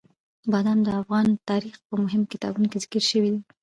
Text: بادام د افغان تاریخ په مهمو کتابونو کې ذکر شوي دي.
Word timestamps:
بادام 0.51 0.79
د 0.83 0.87
افغان 1.01 1.27
تاریخ 1.49 1.75
په 1.87 1.93
مهمو 2.03 2.31
کتابونو 2.33 2.67
کې 2.71 2.77
ذکر 2.83 3.03
شوي 3.11 3.29
دي. 3.33 3.41